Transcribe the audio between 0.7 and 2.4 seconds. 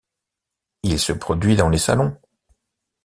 Il se produit dans les salons.